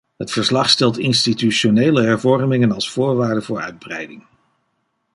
[0.17, 4.23] Het verslag stelt institutionele hervormingen als voorwaarde voor uitbreiding.